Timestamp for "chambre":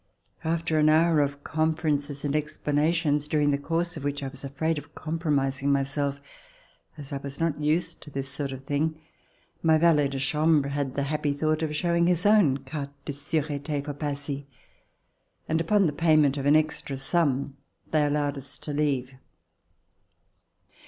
10.17-10.69